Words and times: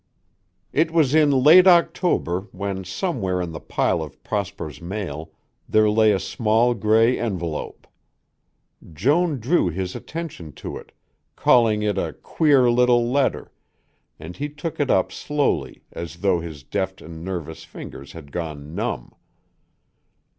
It 0.73 0.89
was 0.89 1.13
in 1.13 1.29
late 1.29 1.67
October 1.67 2.47
when, 2.53 2.83
somewhere 2.83 3.39
in 3.39 3.51
the 3.51 3.59
pile 3.59 4.01
of 4.01 4.23
Prosper's 4.23 4.81
mail, 4.81 5.29
there 5.69 5.91
lay 5.91 6.11
a 6.11 6.19
small 6.19 6.73
gray 6.73 7.19
envelope. 7.19 7.85
Joan 8.93 9.39
drew 9.39 9.69
his 9.69 9.95
attention 9.95 10.53
to 10.53 10.75
it, 10.75 10.91
calling 11.35 11.83
it 11.83 11.99
a 11.99 12.13
"queer 12.13 12.71
little 12.71 13.11
letter," 13.11 13.51
and 14.19 14.37
he 14.37 14.49
took 14.49 14.79
it 14.79 14.89
up 14.89 15.11
slowly 15.11 15.83
as 15.91 16.15
though 16.15 16.39
his 16.39 16.63
deft 16.63 16.99
and 17.03 17.23
nervous 17.23 17.63
fingers 17.63 18.13
had 18.13 18.31
gone 18.31 18.73
numb. 18.73 19.13